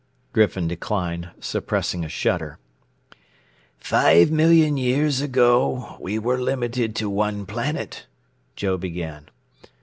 [0.33, 2.57] Griffin declined, suppressing a shudder.
[3.77, 8.07] "Five million years ago we were limited to one planet,"
[8.55, 9.29] Joe began.